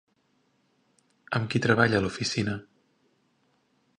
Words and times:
Amb 1.39 1.51
qui 1.51 1.61
treballa 1.67 1.99
a 1.99 2.03
l'oficina? 2.05 2.57